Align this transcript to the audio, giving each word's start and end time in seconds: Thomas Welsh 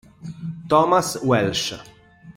Thomas 0.67 1.21
Welsh 1.21 1.77